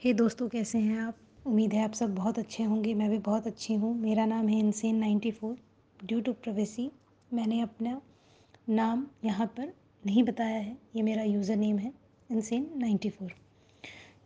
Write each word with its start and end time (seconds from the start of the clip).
हे 0.00 0.12
दोस्तों, 0.12 0.48
कैसे 0.48 0.78
हैं 0.78 0.98
आप? 1.00 1.16
उम्मीद 1.46 1.72
है 1.72 1.84
आप 1.84 1.92
सब 1.92 2.14
बहुत 2.14 2.38
अच्छे 2.38 2.62
होंगे, 2.62 2.92
मैं 2.94 3.08
भी 3.10 3.18
बहुत 3.18 3.46
अच्छी 3.46 3.74
हूँ। 3.74 3.94
मेरा 3.94 4.26
नाम 4.26 4.48
है 4.48 4.58
insane 4.58 4.96
ninety 4.96 5.30
four, 5.30 5.56
due 6.00 6.20
to 6.20 6.32
privacy. 6.32 6.90
मैंने 7.30 7.60
अपना 7.60 8.00
नाम 8.68 9.06
यहाँ 9.24 9.46
पर 9.46 9.72
नहीं 10.06 10.22
बताया 10.22 10.58
है, 10.58 10.76
ये 10.96 11.02
मेरा 11.02 11.22
यूज़र 11.22 11.56
नेम 11.56 11.78
है, 11.78 11.92
इनसेन 12.30 12.68
नाइन्टी 12.76 13.10
फोर। 13.10 13.32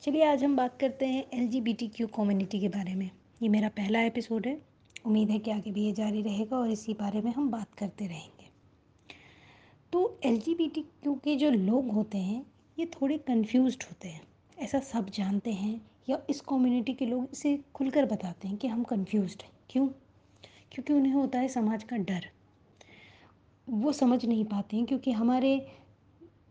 चलिए, 0.02 0.24
आज 0.24 0.44
हम 0.44 0.56
बात 0.56 0.78
करते 0.80 1.06
हैं 1.06 1.24
L 1.34 1.46
G 1.48 1.60
B 1.60 1.72
T 1.72 1.88
Q 1.88 2.06
community 2.06 2.60
के 2.60 2.68
बारे 2.68 2.94
में। 2.94 3.10
ये 3.42 3.48
मेरा 3.48 3.68
पहला 3.68 4.02
एपिसोड 4.02 4.46
है। 4.46 4.60
उम्मीद 5.06 5.30
है 5.30 5.38
कि 5.38 5.50
आगे 5.50 5.70
भी 5.70 5.84
ये 5.84 5.92
जारी 5.92 6.22
रहेगा 6.22 6.56
और 6.56 6.70
इसी 6.70 6.94
बारे 6.94 7.20
में 7.20 7.32
हम 7.32 7.50
बात 7.50 7.74
करते 7.74 8.06
रहेंगे। 8.06 8.48
तो 9.92 10.18
L 10.24 10.40
G 10.40 10.54
B 10.54 10.68
T 10.68 10.82
Q 10.82 11.14
के 11.14 11.36
जो 11.36 11.50
लोग 11.50 11.90
होते 11.90 12.18
हैं, 12.18 12.44
ये 12.78 12.86
थोड़े 12.86 13.18
कन्फ्यूज़ 13.18 13.76
होते 13.84 14.08
हैं। 14.08 14.22
ऐसा 14.60 14.78
सब 14.78 15.10
जानते 15.10 15.52
हैं 15.52 15.80
या 16.08 16.18
इस 16.30 16.40
कम्युनिटी 16.40 16.92
के 16.92 17.06
लोग 17.06 17.28
इसे 17.32 17.64
खुलकर 17.74 18.04
बताते 18.04 18.48
हैं 18.48 18.56
कि 18.56 18.68
हम 18.68 18.82
कंफ्यूज 18.84 19.36
हैं। 19.42 19.50
क्यों? 19.70 19.86
क्योंकि 20.72 20.92
उन्हें 20.92 21.12
होता 21.12 21.38
है 21.38 21.48
समाज 21.48 21.84
का 21.84 21.96
डर। 21.96 22.26
वो 23.68 23.92
समझ 23.92 24.24
नहीं 24.24 24.44
पाते 24.44 24.76
हैं 24.76 24.86
क्योंकि 24.86 25.12
हमारे 25.12 25.66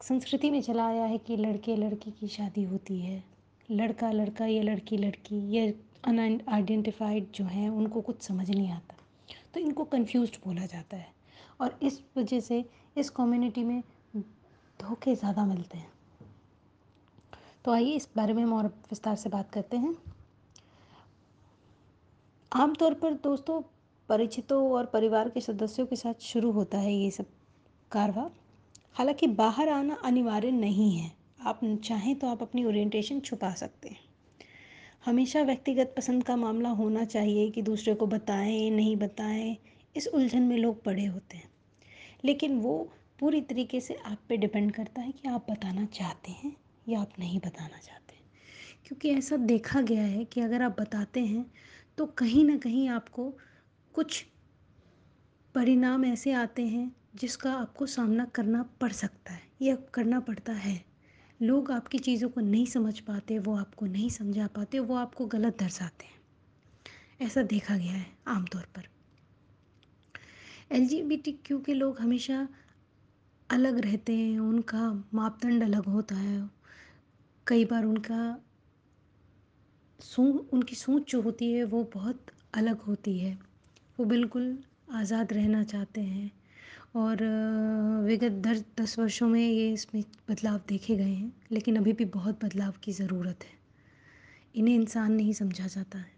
संस्कृति 0.02 0.49
में 0.52 0.61
चला 0.61 0.88
आया 0.88 1.03
है 1.03 1.17
कि 1.17 1.38
लड़के 1.38 1.75
लड़की 1.75 2.11
की 2.11 2.27
शादी 2.27 2.63
होती 2.63 2.99
है। 2.99 3.23
लड़का 3.71 4.11
लड़का 4.11 4.45
या 4.45 4.63
लड़की 4.63 4.97
लड़की 4.97 5.39
ये 5.52 5.80
अनआइडेंटिफाइड 6.03 7.31
जो 7.35 7.45
हैं, 7.45 7.69
उनको 7.69 8.02
कुछ 8.02 8.21
समझ 8.21 8.49
नहीं 8.49 8.71
आता। 8.71 8.95
तो 9.53 9.59
इनको 9.59 9.83
कंफ्यूज 9.83 10.39
बोला 10.45 10.66
जाता 10.66 10.97
है। 10.97 11.13
और 11.61 11.80
इस 11.83 12.02
वजह 12.17 12.39
से 12.39 12.66
इस 12.97 13.09
कम्युनिटी 13.09 13.63
में 13.63 13.83
धोखे 14.80 15.16
ज़्यादा 15.16 15.45
मिलते 15.45 15.77
हैं। 15.77 15.98
तो 17.69 17.73
आइए 17.73 17.95
इस 17.95 18.09
बारे 18.15 18.33
में 18.33 18.43
हम 18.43 18.53
और 18.53 18.67
विस्तार 18.67 19.15
से 19.15 19.29
बात 19.29 19.51
करते 19.51 19.77
हैं। 19.77 19.95
आमतौर 22.53 22.94
पर 22.94 23.13
दोस्तों, 23.13 23.61
परिचितों 24.09 24.71
और 24.71 24.85
परिवार 24.85 25.30
के 25.30 25.41
सदस्यों 25.41 25.85
के 25.85 25.95
साथ 25.95 26.13
शुरू 26.21 26.52
होता 26.52 26.77
है 26.77 26.94
ये 26.94 27.11
सब 27.11 27.25
कारवा। 27.91 28.31
हालाँकि 28.94 29.27
बाहर 29.27 29.69
आना 29.69 29.97
अनिवार्य 30.05 30.52
नहीं 30.52 30.97
है। 30.97 31.11
आप 31.41 31.59
चाहें 31.83 32.16
तो 32.16 32.27
आप 32.27 32.41
अपनी 32.41 32.66
ओरिएंटेशन 32.66 33.19
छुपा 33.19 33.53
सकते 33.53 33.89
हैं। 33.89 33.99
हमेशा 35.05 35.41
व्यक्तिगत 35.41 35.94
पसंद 35.97 36.23
का 36.23 36.35
मामला 36.35 36.69
होना 36.69 37.05
चाहिए 37.05 37.49
कि 37.49 37.61
दूसरे 37.61 37.95
को 37.95 38.07
बताएँ, 38.07 38.69
नहीं 38.69 38.97
बताएँ। 38.97 39.57
इस 39.95 40.07
उलझन 40.07 40.41
में 40.41 40.57
लोग 40.57 40.83
पड़े 40.83 41.05
होते 41.05 41.38
हैं। 41.38 41.49
लेकिन 42.25 42.59
वो 42.59 42.89
पूरी 43.19 43.41
तरीके 43.41 43.81
से 43.81 43.94
आप 43.94 44.17
पे 44.29 44.38
डिपेंड 44.38 44.72
करता 44.72 45.01
है 45.01 45.11
कि 45.11 45.27
आप 45.27 45.51
बताना 45.51 45.85
चाहते 45.85 46.31
हैं। 46.31 46.55
या 46.89 47.01
आप 47.01 47.09
नहीं 47.19 47.39
बताना 47.39 47.77
चाहते। 47.77 48.15
क्योंकि 48.85 49.09
ऐसा 49.09 49.37
देखा 49.37 49.81
गया 49.81 50.03
है 50.03 50.25
कि 50.25 50.41
अगर 50.41 50.61
आप 50.61 50.81
बताते 50.81 51.25
हैं 51.25 51.51
तो 51.97 52.05
कहीं 52.05 52.45
ना 52.45 52.57
कहीं 52.57 52.89
आपको 52.89 53.37
कुछ 53.93 54.25
परिणाम 55.55 56.05
ऐसे 56.05 56.31
आते 56.31 56.67
हैं, 56.67 56.95
जिसका 57.15 57.53
आपको 57.53 57.85
सामना 57.85 58.25
करना 58.25 58.63
पड़ 58.63 58.91
सकता 58.91 59.33
है। 59.33 59.49
या 59.61 59.75
करना 59.75 60.19
पड़ता 60.19 60.53
है। 60.53 60.85
लोग 61.41 61.71
आपकी 61.71 61.99
चीज़ों 61.99 62.29
को 62.29 62.41
नहीं 62.41 62.65
समझ 62.65 62.99
पाते, 62.99 63.39
वो 63.39 63.55
आपको 63.55 63.85
नहीं 63.85 64.09
समझा 64.09 64.47
पाते, 64.47 64.79
वो 64.79 64.95
आपको 64.95 65.25
गलत 65.25 65.59
दर्शाते 65.59 66.05
हैं। 66.05 66.21
ऐसा 67.21 67.41
देखा 67.41 67.77
गया 67.77 67.93
है 67.93 68.17
आमतौर 68.27 68.61
पर। 68.61 68.87
एल 70.71 71.21
के 71.51 71.73
लोग 71.73 71.99
हमेशा 71.99 72.47
अलग 73.49 73.77
रहते 73.77 74.15
हैं, 74.15 74.39
उनका 74.39 75.03
मापदंड 75.13 75.63
अलग 75.63 75.85
होता 75.85 76.15
है। 76.15 76.49
कई 77.50 77.66
बार 77.66 77.86
उनका 77.86 78.22
सो, 80.00 80.23
उनकी 80.53 80.75
सोच 80.75 81.11
जो 81.11 81.22
होती 81.22 81.52
है 81.52 81.64
वो 81.66 81.83
बहुत 81.94 82.25
अलग 82.53 82.81
होती 82.81 83.17
है। 83.19 83.38
वो 84.00 84.06
बिल्कुल 84.06 84.58
आज़ाद 84.94 85.33
रहना 85.33 85.64
चाहते 85.64 86.02
हैं 86.02 86.31
और 86.96 87.23
विगत 88.06 88.31
दस 88.47 88.63
दस 88.79 88.97
वर्षों 89.00 89.28
में 89.28 89.41
ये 89.41 89.72
इसमें 89.73 90.03
बदलाव 90.29 90.59
देखे 90.69 90.96
गए 90.96 91.03
हैं, 91.03 91.31
लेकिन 91.51 91.75
अभी 91.75 91.94
भी 91.94 92.06
बहुत 92.07 92.44
बदलाव 92.46 92.73
की 92.84 92.91
ज़रूरत 92.91 93.44
है। 93.44 93.57
इन्हें 94.56 94.75
इंसान 94.75 95.12
नहीं 95.12 95.34
समझा 95.34 95.68
जाता 95.68 95.97
है। 95.97 96.18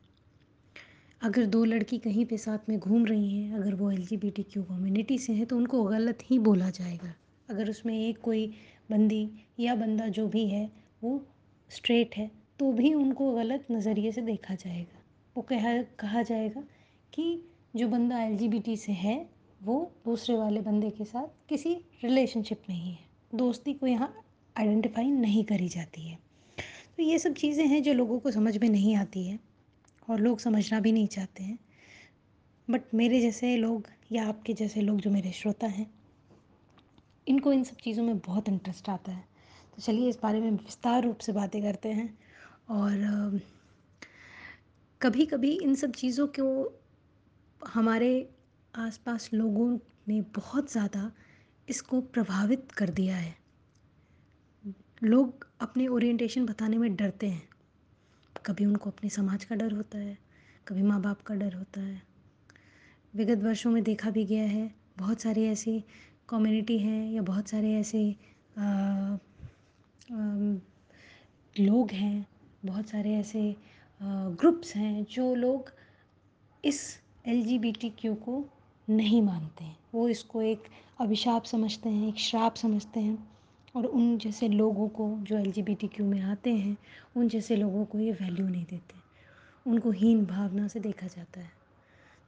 अगर 1.21 1.45
दो 1.45 1.63
लड़की 1.65 1.97
कहीं 1.99 2.25
पे 2.25 2.37
साथ 2.37 2.69
में 2.69 2.77
घूम 2.79 3.05
रही 3.05 3.31
हैं, 3.33 3.53
अगर 3.53 3.73
वो 3.75 3.91
L 3.91 4.05
G 4.05 4.17
B 4.17 4.29
T 4.29 4.43
Q 4.43 4.63
community 4.63 5.17
से 5.17 5.33
हैं 5.33 5.45
तो 5.45 5.57
उनको 5.57 5.83
गलत 5.83 6.19
ही 6.25 6.39
बोला 6.41 6.69
जाएगा। 6.71 7.13
अगर 7.49 7.69
उसमें 7.69 7.97
एक 7.99 8.19
कोई 8.19 8.45
बंदी 8.91 9.29
या 9.59 9.75
बंदा 9.75 10.07
जो 10.09 10.27
भी 10.27 10.45
है 10.47 10.69
वो 11.01 11.21
स्ट्रेट 11.69 12.15
है 12.17 12.29
तो 12.59 12.71
भी 12.71 12.93
उनको 12.93 13.31
गलत 13.33 13.67
नज़रिए 13.71 14.11
से 14.11 14.21
देखा 14.21 14.55
जाएगा। 14.55 14.99
वो 15.35 15.41
कहा 15.41 15.81
कहा 15.99 16.21
जाएगा 16.21 16.63
कि 17.13 17.43
जो 17.75 17.87
बंदा 17.87 18.21
एलजीबीटी 18.23 18.75
से 18.77 18.91
है, 18.91 19.29
वो 19.61 19.91
दूसरे 20.05 20.35
वाले 20.37 20.61
बंदे 20.61 20.89
के 20.89 21.05
साथ 21.05 21.27
किसी 21.49 21.73
रिलेशनशिप 22.03 22.61
में 22.69 22.75
ही 22.75 22.91
है। 22.91 23.09
दोस्ती 23.35 23.73
को 23.73 23.87
यहाँ 23.87 24.13
आइडेंटिफाई 24.55 25.11
नहीं 25.11 25.43
करी 25.43 25.67
जाती 25.69 26.01
है। 26.01 26.17
तो 26.97 27.03
ये 27.03 27.19
सब 27.19 27.33
चीज़ें 27.33 27.65
हैं 27.67 27.81
जो 27.83 27.93
लोगों 27.93 28.19
को 28.19 28.31
समझ 28.31 28.57
में 28.57 28.69
नहीं 28.69 28.95
आती 28.95 29.23
है 29.23 29.39
और 30.09 30.19
लोग 30.19 30.39
समझना 30.39 30.79
भी 30.79 30.91
नहीं 30.91 31.07
चाहते 31.07 31.43
हैं। 31.43 31.57
बट 32.67 32.93
मेरे 32.93 33.21
जैसे 33.21 33.55
लोग 33.57 33.87
या 34.11 34.27
आपके 34.27 34.53
जैसे 34.53 34.81
लोग 34.81 34.99
जो 35.01 35.09
मेरे 35.09 35.31
श्रोता 35.31 35.67
हैं, 35.67 35.89
इनको 37.27 37.53
इन 37.53 37.63
सब 37.63 37.75
चीज़ों 37.75 38.03
में 38.03 38.17
बहुत 38.19 38.49
इंटरेस्ट 38.49 38.89
आता 38.89 39.11
है। 39.11 39.30
चलिए 39.81 40.09
इस 40.09 40.19
बारे 40.23 40.39
में 40.41 40.51
विस्तार 40.51 41.03
रूप 41.03 41.17
से 41.17 41.31
बातें 41.31 41.61
करते 41.63 41.89
हैं 41.89 42.17
और 42.69 43.39
कभी 45.01 45.25
कभी 45.25 45.51
इन 45.51 45.75
सब 45.75 45.91
चीज़ों 45.91 46.27
को 46.27 46.79
हमारे 47.61 48.29
आसपास 48.73 49.29
लोगों 49.33 49.69
ने 50.07 50.21
बहुत 50.35 50.71
ज़्यादा 50.71 51.11
इसको 51.67 52.01
प्रभावित 52.01 52.71
कर 52.71 52.89
दिया 52.89 53.15
है। 53.15 53.35
लोग 55.03 55.47
अपने 55.61 55.87
ओरिएंटेशन 55.87 56.45
बताने 56.45 56.77
में 56.77 56.95
डरते 56.95 57.27
हैं। 57.27 57.49
कभी 58.45 58.65
उनको 58.65 58.89
अपने 58.89 59.09
समाज 59.09 59.43
का 59.43 59.55
डर 59.55 59.71
होता 59.71 59.97
है, 59.97 60.17
कभी 60.67 60.83
माँ 60.83 61.01
बाप 61.01 61.21
का 61.21 61.35
डर 61.35 61.53
होता 61.53 61.81
है। 61.81 62.01
विगत 63.13 63.43
वर्षों 63.43 63.71
में 63.71 63.83
देखा 63.83 64.09
भी 64.09 64.25
गया 64.25 64.43
है, 64.43 64.73
बहुत 64.97 65.21
सारी 65.21 65.45
ऐसी 65.45 65.83
कम्युनिटी 66.29 66.77
हैं 66.77 67.11
या 67.11 67.21
बहुत 67.21 67.49
सारे 67.49 67.73
ऐसे 67.73 68.09
लोग 70.11 71.91
हैं, 71.91 72.25
बहुत 72.65 72.89
सारे 72.89 73.13
ऐसे 73.15 73.55
ग्रुप्स 74.01 74.75
हैं 74.75 75.03
जो 75.11 75.33
लोग 75.35 75.71
इस 76.63 76.81
L 77.27 77.43
G 77.45 77.57
B 77.59 77.71
T 77.71 77.89
Q 77.91 78.13
को 78.15 78.43
नहीं 78.87 79.21
मानते 79.21 79.63
हैं। 79.63 79.77
वो 79.93 80.07
इसको 80.09 80.41
एक 80.41 80.63
अभिशाप 80.99 81.43
समझते 81.43 81.89
हैं, 81.89 82.07
एक 82.07 82.19
श्राप 82.19 82.55
समझते 82.55 82.99
हैं 82.99 83.17
और 83.75 83.85
उन 83.85 84.17
जैसे 84.17 84.47
लोगों 84.47 84.87
को 84.89 85.09
जो 85.21 85.37
L 85.37 85.51
G 85.51 85.61
B 85.61 85.75
T 85.75 85.87
Q 85.87 86.05
में 86.05 86.21
आते 86.21 86.53
हैं, 86.53 86.77
उन 87.15 87.27
जैसे 87.27 87.55
लोगों 87.55 87.85
को 87.85 87.99
ये 87.99 88.11
वैल्यू 88.11 88.47
नहीं 88.47 88.65
देते 88.65 88.99
उनको 89.65 89.91
हीन 89.91 90.25
भावना 90.25 90.67
से 90.67 90.79
देखा 90.79 91.07
जाता 91.07 91.39
है, 91.39 91.51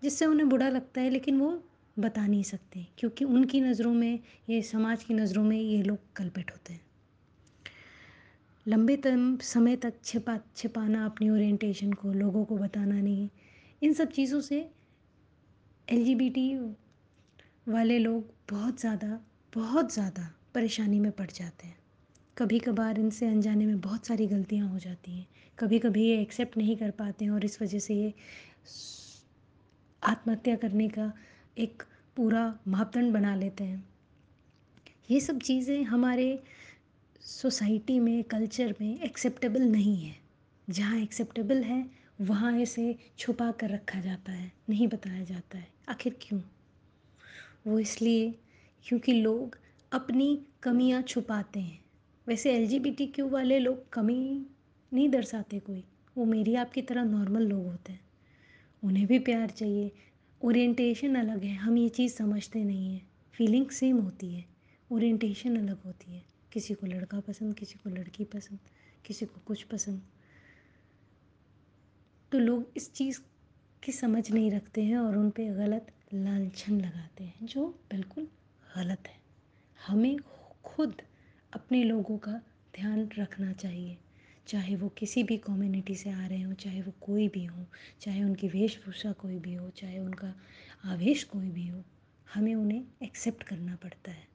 जिससे 0.01 0.25
उन्हें 0.25 0.49
बुरा 0.49 0.69
लगता 0.69 1.01
है 1.01 1.09
लेकिन 1.09 1.39
वो 1.39 1.51
बता 1.97 2.25
नहीं 2.27 2.43
सकते, 2.43 2.85
क्योंकि 2.97 3.25
उनकी 3.25 3.61
नज़रों 3.61 3.93
में, 3.93 4.19
ये 4.49 4.61
समाज 4.61 5.03
की 5.03 5.13
नज़रों 5.13 5.43
में 5.43 5.57
ये 5.57 5.81
लोग 5.83 5.97
कलपेट 6.15 6.51
होते 6.51 6.73
हैं। 6.73 6.81
लंबे 8.65 8.95
तम, 8.97 9.37
समय 9.37 9.75
तक 9.75 9.93
छिपा, 10.03 10.37
छिपाना 10.55 11.05
अपनी 11.05 11.29
ओरिएंटेशन 11.29 11.93
को, 11.93 12.11
लोगों 12.13 12.43
को 12.45 12.57
बताना 12.57 12.99
नहीं। 13.01 13.29
इन 13.81 13.93
सब 13.93 14.11
चीज़ों 14.11 14.39
से 14.41 14.59
एलजीबीटी 15.87 16.55
वाले 17.67 17.97
लोग 17.99 18.33
बहुत 18.51 18.79
ज़्यादा 18.79 19.19
बहुत 19.53 19.93
ज़्यादा 19.93 20.29
परेशानी 20.53 20.99
में 20.99 21.11
पड़ 21.11 21.29
जाते 21.31 21.67
हैं। 21.67 21.77
कभी 22.37 22.59
कभार 22.59 22.99
इनसे 22.99 23.27
अनजाने 23.27 23.65
में 23.65 23.79
बहुत 23.81 24.05
सारी 24.05 24.27
गलतियाँ 24.27 24.69
हो 24.69 24.79
जाती 24.79 25.11
हैं। 25.11 25.27
कभी 25.57 25.79
कभी 25.79 26.07
ये 26.07 26.21
एक्सेप्ट 26.21 26.57
नहीं 26.57 26.75
कर 26.77 26.91
पाते 26.91 27.25
हैं 27.25 27.31
और 27.31 27.45
इस 27.45 27.61
वजह 27.61 27.79
से 27.79 27.95
ये 27.95 28.13
आत्महत्या 30.03 30.55
करने 30.55 30.87
का 30.89 31.11
एक 31.57 31.83
पूरा 32.17 32.47
मापदंड 32.67 33.13
बना 33.13 33.35
लेते 33.35 33.63
हैं। 33.63 33.83
ये 35.09 35.19
सब 35.19 35.39
चीज़ें 35.39 35.83
हमारे 35.83 36.43
सोसाइटी 37.25 37.99
में, 37.99 38.23
कल्चर 38.23 38.75
में 38.81 39.01
एक्सेप्टेबल 39.01 39.61
नहीं 39.61 39.97
है। 39.97 40.15
जहाँ 40.69 40.99
एक्सेप्टेबल 40.99 41.63
है, 41.63 41.89
वहाँ 42.21 42.59
इसे 42.59 42.95
छुपा 43.17 43.51
कर 43.51 43.69
रखा 43.69 43.99
जाता 43.99 44.31
है, 44.31 44.51
नहीं 44.69 44.87
बताया 44.87 45.23
जाता 45.23 45.57
है। 45.57 45.67
आखिर 45.89 46.15
क्यों? 46.21 46.41
वो 47.67 47.79
इसलिए 47.79 48.39
क्योंकि 48.83 49.13
लोग 49.13 49.57
अपनी 49.91 50.45
कमियाँ 50.63 51.01
छुपाते 51.01 51.59
हैं। 51.59 51.85
वैसे 52.27 52.53
L 52.53 52.67
G 52.67 52.79
B 52.79 52.91
T 52.91 53.07
Q 53.07 53.29
वाले 53.29 53.59
लोग 53.59 53.89
कमी 53.89 54.45
नहीं 54.93 55.09
दर्शाते 55.09 55.59
कोई। 55.59 55.83
वो 56.17 56.25
मेरी 56.25 56.55
आपकी 56.55 56.81
तरह 56.81 57.03
नॉर्मल 57.03 57.41
लोग 57.41 57.65
होते 57.65 57.91
हैं। 57.91 58.01
उन्हें 58.83 59.07
भी 59.07 59.19
प्यार 59.19 59.49
चाहिए। 59.49 59.91
ओरिएंटेशन 60.43 61.15
अलग 61.15 61.43
है। 61.43 61.55
हम 61.55 61.77
ये 61.77 61.89
चीज़ 61.89 62.13
समझते 62.13 62.63
नहीं 62.63 62.93
हैं। 62.93 63.09
फीलिंग 63.33 63.69
सेम 63.69 63.97
होती 63.97 64.33
है। 64.33 64.45
ओरिएंटेशन 64.91 65.57
अलग 65.57 65.81
होती 65.83 66.15
है। 66.15 66.32
किसी 66.53 66.73
को 66.73 66.87
लड़का 66.87 67.19
पसंद, 67.19 67.55
किसी 67.55 67.79
को 67.83 67.89
लड़की 67.89 68.23
पसंद, 68.23 68.59
किसी 69.05 69.25
को 69.25 69.41
कुछ 69.45 69.63
पसंद। 69.63 70.01
तो 72.31 72.39
लोग 72.39 72.71
इस 72.77 72.93
चीज़ 72.93 73.19
की 73.83 73.91
समझ 73.91 74.31
नहीं 74.31 74.51
रखते 74.51 74.83
हैं 74.83 74.97
और 74.97 75.17
उन 75.17 75.29
पे 75.29 75.47
गलत 75.47 75.91
लांछन 76.13 76.81
लगाते 76.81 77.23
हैं, 77.23 77.45
जो 77.45 77.67
बिल्कुल 77.91 78.27
गलत 78.75 79.03
है। 79.07 79.19
हमें 79.87 80.19
खुद 80.63 81.01
अपने 81.53 81.83
लोगों 81.83 82.17
का 82.17 82.31
ध्यान 82.75 83.09
रखना 83.19 83.53
चाहिए। 83.53 83.97
चाहे 84.47 84.75
वो 84.75 84.89
किसी 84.89 85.23
भी 85.23 85.37
कम्युनिटी 85.37 85.95
से 85.95 86.09
आ 86.09 86.27
रहे 86.27 86.41
हों, 86.41 86.53
चाहे 86.53 86.81
वो 86.81 86.93
कोई 87.01 87.27
भी 87.27 87.45
हो, 87.45 87.65
चाहे 88.01 88.23
उनकी 88.23 88.47
वेशभूषा 88.47 89.11
कोई 89.11 89.39
भी 89.39 89.53
हो, 89.53 89.69
चाहे 89.69 89.99
उनका 89.99 90.35
आवेश 90.83 91.23
कोई 91.23 91.49
भी 91.49 91.67
हो, 91.67 91.83
हमें 92.33 92.55
उन्हें 92.55 92.85
एक्सेप्ट 93.03 93.43
करना 93.43 93.75
पड़ता 93.75 94.11
है। 94.11 94.32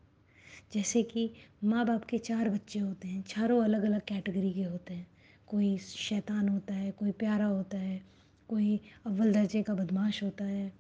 जैसे 0.73 1.03
कि 1.03 1.33
माँ 1.65 1.87
बाप 1.87 2.05
के 2.05 2.19
चार 2.19 2.51
बच्चे 2.51 2.79
होते 2.79 3.09
हैं, 3.09 3.23
चारों 3.23 3.65
अलग 3.65 3.83
अलग 3.83 4.01
कैटेगरी 4.01 4.53
के 4.53 4.63
होते 4.63 4.95
हैं। 4.95 5.07
कोई 5.47 5.79
शैतान 5.79 6.49
होता 6.49 6.75
है, 6.75 6.91
कोई 6.91 7.13
प्यारा 7.13 7.45
होता 7.45 7.79
है, 7.79 8.03
कोई 8.49 8.81
अव्वल 9.07 9.33
दर्जे 9.33 9.63
का 9.63 9.75
बदमाश 9.75 10.23
होता 10.23 10.45
है, 10.45 10.73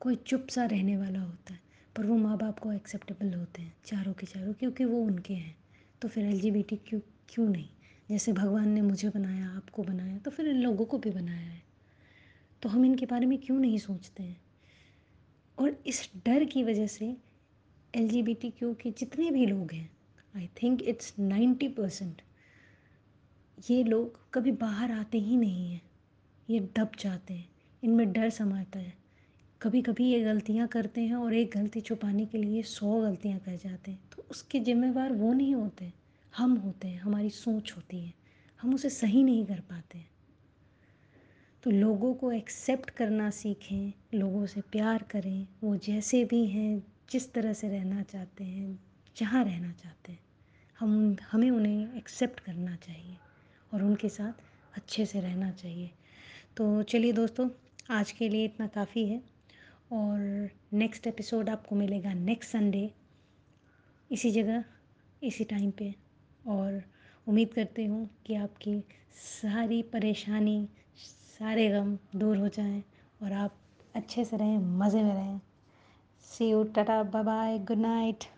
कोई 0.00 0.16
चुप 0.16 0.46
सा 0.48 0.64
रहने 0.64 0.96
वाला 0.96 1.20
होता 1.20 1.52
है, 1.52 1.60
पर 1.96 2.06
वो 2.06 2.16
माँ 2.16 2.38
बाप 2.38 2.58
को 2.58 2.72
एक्सेप्टेबल 2.72 3.34
होते 3.34 3.62
हैं, 3.62 3.74
चारों 3.84 4.12
के 4.12 4.26
चारों, 4.26 4.52
क्योंकि 4.52 4.84
वो 4.84 4.98
उनके 5.02 5.34
हैं। 5.34 5.56
तो 6.02 6.08
फिर 6.08 6.24
एल 6.24 6.40
जी 6.40 6.50
बी 6.50 6.62
टी 6.62 6.76
क्यों 6.76 7.00
क्यों 7.28 7.48
नहीं? 7.48 7.68
जैसे 8.10 8.32
भगवान 8.32 8.68
ने 8.68 8.82
मुझे 8.82 9.08
बनाया, 9.08 9.48
आपको 9.48 9.82
बनाया 9.82 10.18
तो 10.18 10.30
फिर 10.30 10.48
इन 10.48 10.56
लोगों 10.56 10.84
को 10.84 10.98
भी 10.98 11.10
बनाया 11.10 11.50
है। 11.50 11.62
तो 12.62 12.68
हम 12.68 12.84
इनके 12.84 13.06
बारे 13.06 13.26
में 13.26 13.38
क्यों 13.38 13.58
नहीं 13.58 13.78
सोचते 13.78 14.22
हैं? 14.22 14.40
और 15.58 15.82
इस 15.86 16.10
डर 16.26 16.44
की 16.44 16.64
वजह 16.64 16.86
से 16.86 17.16
L 17.94 18.08
G 18.08 18.22
B 18.22 18.34
T 18.34 18.50
Q 18.50 18.72
के 18.74 18.90
जितने 18.90 19.30
भी 19.30 19.44
लोग 19.46 19.72
हैं 19.72 19.90
I 20.36 20.48
think 20.62 20.82
it's 20.82 21.14
ninety 21.18 21.68
percent 21.68 22.20
ये 23.60 23.82
लोग 23.84 24.18
कभी 24.32 24.52
बाहर 24.54 24.90
आते 24.92 25.18
ही 25.18 25.36
नहीं 25.36 25.70
हैं, 25.70 25.80
ये 26.48 26.60
दब 26.76 26.90
जाते 26.98 27.34
हैं, 27.34 27.48
इनमें 27.82 28.12
डर 28.12 28.28
समाता 28.30 28.78
है। 28.78 28.92
कभी 29.60 29.80
कभी 29.82 30.04
ये 30.04 30.20
गलतियाँ 30.24 30.66
करते 30.68 31.00
हैं 31.00 31.14
और 31.14 31.34
एक 31.34 31.50
गलती 31.50 31.80
छुपाने 31.80 32.26
के 32.26 32.38
लिए 32.38 32.62
सौ 32.64 33.00
गलतियाँ 33.00 33.38
कर 33.38 33.56
जाते 33.56 33.90
हैं 33.90 34.00
तो 34.16 34.24
उसके 34.30 34.60
जिम्मेवार 34.60 35.12
वो 35.12 35.32
नहीं 35.32 35.54
होते 35.54 35.92
हम 36.32 36.56
होते 36.56 36.88
हैं, 36.88 37.00
हमारी 37.00 37.30
सोच 37.30 37.72
होती 37.76 38.00
है, 38.00 38.12
हम 38.60 38.74
उसे 38.74 38.90
सही 38.90 39.22
नहीं 39.22 39.44
कर 39.46 39.60
पाते 39.70 40.04
तो 41.62 41.70
लोगों 41.70 42.12
को 42.14 42.32
एक्सेप्ट 42.32 42.90
करना 42.90 43.30
सीखें, 43.32 43.92
लोगों 44.14 44.46
से 44.46 44.60
प्यार 44.62 45.02
करें, 45.10 45.46
वो 45.62 45.76
जैसे 45.78 46.24
भी 46.24 46.46
हैं 46.46 46.82
जिस 47.10 47.32
तरह 47.32 47.52
से 47.52 47.68
रहना 47.68 48.02
चाहते 48.02 48.44
हैं, 48.44 48.80
जहाँ 49.16 49.44
रहना 49.44 49.72
चाहते 49.72 50.12
हैं, 50.12 50.20
हम 50.78 51.16
हमें 51.32 51.50
उन्हें 51.50 51.96
एक्सेप्ट 51.96 52.40
करना 52.40 52.76
चाहिए 52.76 53.16
और 53.74 53.82
उनके 53.82 54.08
साथ 54.08 54.32
अच्छे 54.74 55.06
से 55.06 55.20
रहना 55.20 55.50
चाहिए। 55.50 55.90
तो 56.56 56.82
चलिए 56.82 57.12
दोस्तों, 57.12 57.50
आज 57.90 58.12
के 58.12 58.28
लिए 58.28 58.44
इतना 58.44 58.66
काफ़ी 58.66 59.08
है 59.08 59.22
और 59.92 60.50
नेक्स्ट 60.72 61.06
एपिसोड 61.06 61.50
आपको 61.50 61.76
मिलेगा 61.76 62.12
नेक्स्ट 62.12 62.50
संडे 62.50 62.90
इसी 64.12 64.30
जगह, 64.30 64.64
इसी 65.22 65.44
टाइम 65.44 65.70
पे। 65.70 65.94
और 66.46 66.82
उम्मीद 67.28 67.54
करती 67.54 67.84
हूँ 67.84 68.10
कि 68.26 68.34
आपकी 68.34 68.84
सारी 69.16 69.82
परेशानी, 69.82 70.68
सारे 71.38 71.68
गम 71.68 71.98
दूर 72.16 72.36
हो 72.36 72.48
जाएँ 72.48 72.84
और 73.22 73.32
आप 73.32 73.54
अच्छे 73.94 74.24
से 74.24 74.36
रहें, 74.36 74.58
मज़े 74.58 75.02
में 75.02 75.14
रहें। 75.14 75.40
See 76.32 76.50
you. 76.50 76.70
Tata. 76.72 77.02
Bye 77.02 77.22
bye. 77.24 77.60
Good 77.64 77.78
night. 77.78 78.28